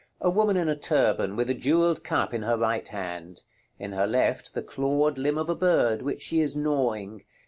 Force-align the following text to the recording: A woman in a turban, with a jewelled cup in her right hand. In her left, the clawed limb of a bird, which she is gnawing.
A 0.19 0.31
woman 0.31 0.57
in 0.57 0.67
a 0.67 0.75
turban, 0.75 1.35
with 1.35 1.47
a 1.51 1.53
jewelled 1.53 2.03
cup 2.03 2.33
in 2.33 2.41
her 2.41 2.57
right 2.57 2.87
hand. 2.87 3.43
In 3.77 3.91
her 3.91 4.07
left, 4.07 4.55
the 4.55 4.63
clawed 4.63 5.19
limb 5.19 5.37
of 5.37 5.47
a 5.47 5.53
bird, 5.53 6.01
which 6.01 6.23
she 6.23 6.41
is 6.41 6.55
gnawing. 6.55 7.23